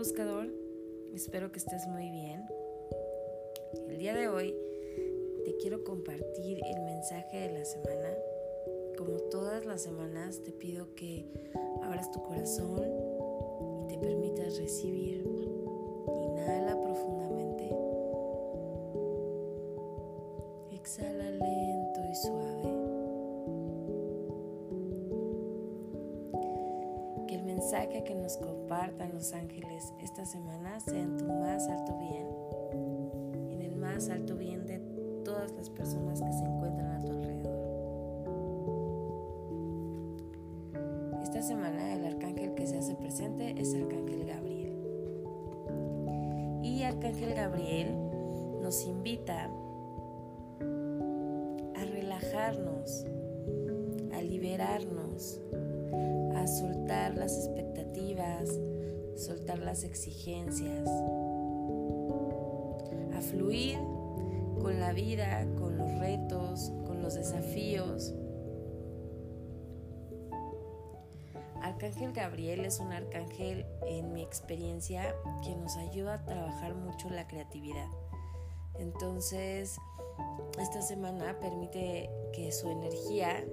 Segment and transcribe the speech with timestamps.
[0.00, 0.46] buscador,
[1.14, 2.42] espero que estés muy bien.
[3.90, 4.56] El día de hoy
[5.44, 8.08] te quiero compartir el mensaje de la semana.
[8.96, 11.26] Como todas las semanas te pido que
[11.82, 12.82] abras tu corazón
[13.84, 15.22] y te permitas recibir.
[16.08, 17.70] Inhala profundamente.
[20.72, 22.69] Exhala lento y suave.
[27.70, 32.26] Mensaje que nos compartan los ángeles esta semana sea en tu más alto bien,
[33.48, 34.80] en el más alto bien de
[35.24, 37.60] todas las personas que se encuentran a tu alrededor.
[41.22, 44.74] Esta semana el arcángel que se hace presente es Arcángel Gabriel.
[46.64, 47.94] Y Arcángel Gabriel
[48.60, 49.48] nos invita
[51.76, 53.06] a relajarnos,
[54.12, 55.40] a liberarnos,
[56.34, 58.48] a soltar las expectativas,
[59.16, 60.88] soltar las exigencias,
[63.14, 63.78] a fluir
[64.60, 68.14] con la vida, con los retos, con los desafíos.
[71.62, 77.26] Arcángel Gabriel es un arcángel, en mi experiencia, que nos ayuda a trabajar mucho la
[77.26, 77.88] creatividad.
[78.78, 79.76] Entonces,
[80.58, 83.44] esta semana permite que su energía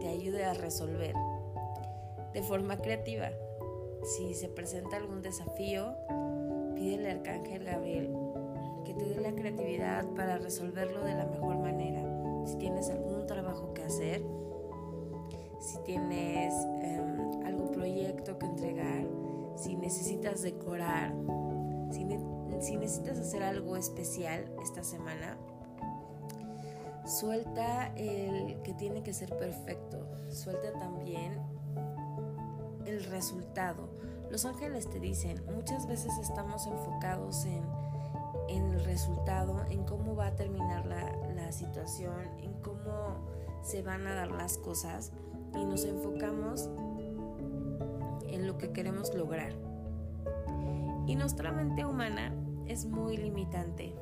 [0.00, 1.14] te ayude a resolver
[2.34, 3.30] de forma creativa.
[4.02, 5.94] Si se presenta algún desafío,
[6.74, 8.10] pídele al arcángel Gabriel
[8.84, 12.02] que te dé la creatividad para resolverlo de la mejor manera.
[12.44, 14.22] Si tienes algún trabajo que hacer,
[15.58, 19.06] si tienes um, algún proyecto que entregar,
[19.56, 21.14] si necesitas decorar,
[22.60, 25.38] si necesitas hacer algo especial esta semana,
[27.06, 31.40] suelta el que tiene que ser perfecto, suelta también
[32.94, 33.88] el resultado.
[34.30, 37.62] Los ángeles te dicen, muchas veces estamos enfocados en,
[38.48, 43.16] el resultado, en cómo va a terminar la, la situación, en cómo
[43.62, 45.12] se van a dar las cosas
[45.54, 46.68] y nos enfocamos
[48.28, 49.52] en lo que queremos lograr.
[51.06, 52.32] Y nuestra mente humana
[52.66, 53.94] es muy limitante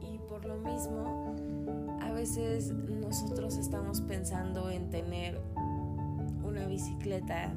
[0.00, 1.34] y por lo mismo
[2.00, 5.40] a veces nosotros estamos pensando en tener
[6.42, 7.52] una bicicleta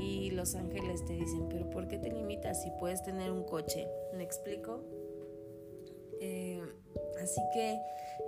[0.00, 3.86] y los ángeles te dicen, pero ¿por qué te limitas si puedes tener un coche?
[4.14, 4.80] ¿Me explico?
[6.20, 6.60] Eh,
[7.22, 7.78] así que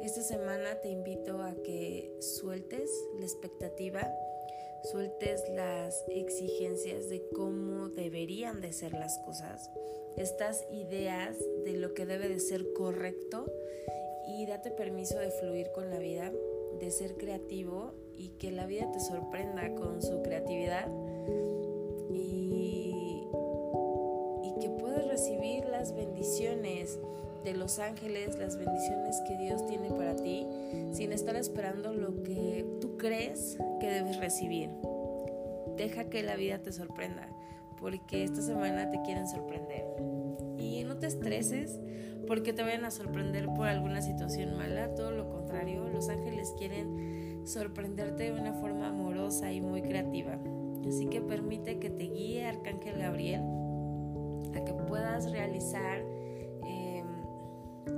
[0.02, 4.12] esta semana te invito a que sueltes la expectativa,
[4.90, 9.70] sueltes las exigencias de cómo deberían de ser las cosas,
[10.16, 13.46] estas ideas de lo que debe de ser correcto
[14.26, 16.32] y date permiso de fluir con la vida,
[16.78, 20.88] de ser creativo y que la vida te sorprenda con su creatividad
[25.82, 27.00] las bendiciones
[27.42, 30.46] de los ángeles, las bendiciones que Dios tiene para ti,
[30.92, 34.70] sin estar esperando lo que tú crees que debes recibir.
[35.76, 37.28] Deja que la vida te sorprenda,
[37.80, 39.84] porque esta semana te quieren sorprender.
[40.56, 41.80] Y no te estreses
[42.28, 47.42] porque te vayan a sorprender por alguna situación mala, todo lo contrario, los ángeles quieren
[47.44, 50.38] sorprenderte de una forma amorosa y muy creativa.
[50.86, 53.42] Así que permite que te guíe Arcángel Gabriel
[54.92, 56.02] puedas realizar
[56.66, 57.02] eh,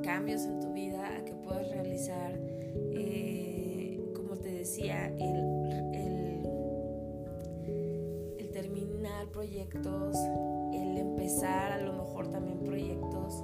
[0.05, 2.39] cambios en tu vida, a que puedas realizar,
[2.93, 6.47] eh, como te decía, el, el,
[8.39, 10.17] el terminar proyectos,
[10.73, 13.43] el empezar a lo mejor también proyectos,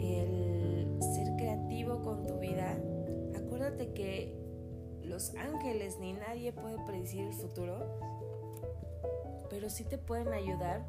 [0.00, 2.74] el ser creativo con tu vida.
[3.36, 4.34] Acuérdate que
[5.04, 7.84] los ángeles ni nadie puede predecir el futuro,
[9.50, 10.86] pero sí te pueden ayudar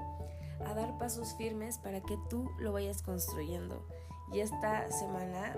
[0.65, 3.85] a dar pasos firmes para que tú lo vayas construyendo.
[4.31, 5.57] Y esta semana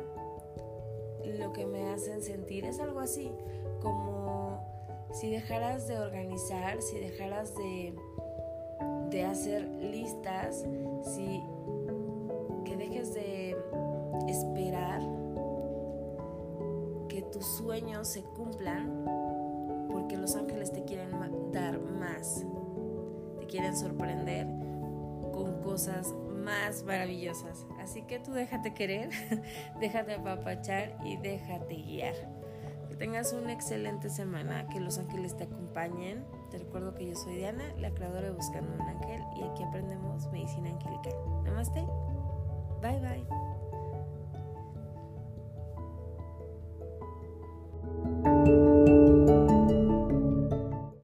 [1.25, 3.31] lo que me hacen sentir es algo así,
[3.81, 4.59] como
[5.13, 7.95] si dejaras de organizar, si dejaras de,
[9.09, 10.65] de hacer listas,
[11.03, 11.43] si
[12.65, 13.57] que dejes de
[14.27, 15.01] esperar
[17.09, 19.05] que tus sueños se cumplan,
[19.91, 21.11] porque los ángeles te quieren
[21.51, 22.45] dar más
[23.51, 24.47] quieren sorprender
[25.41, 27.65] con cosas más maravillosas.
[27.79, 29.09] Así que tú déjate querer,
[29.79, 32.15] déjate apapachar y déjate guiar.
[32.89, 36.25] Que tengas una excelente semana, que los ángeles te acompañen.
[36.51, 40.29] Te recuerdo que yo soy Diana, la creadora de Buscando un Ángel, y aquí aprendemos
[40.31, 41.13] medicina angelical.
[41.43, 41.85] Namaste.
[42.81, 43.60] Bye bye.